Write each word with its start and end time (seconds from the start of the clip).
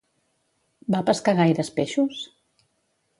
Va 0.95 1.01
pescar 1.11 1.35
gaires 1.41 1.69
peixos? 1.79 2.23